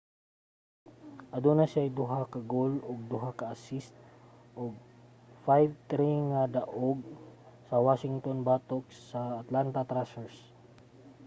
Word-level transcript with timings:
aduna 1.37 1.63
siyay 1.71 1.89
2 1.97 2.31
ka 2.33 2.39
goal 2.51 2.73
ug 2.91 2.97
2 3.11 3.37
ka 3.39 3.45
assist 3.55 3.93
sa 5.43 5.55
5-3 5.93 6.31
nga 6.31 6.41
daog 6.57 6.97
sa 7.67 7.75
washington 7.87 8.37
batok 8.47 8.85
sa 9.09 9.21
atlanta 9.41 9.81
thrashers 9.89 10.35